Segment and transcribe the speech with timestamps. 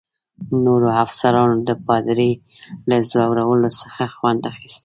[0.65, 2.31] نورو افسرانو د پادري
[2.89, 4.79] له ځورولو څخه خوند اخیست.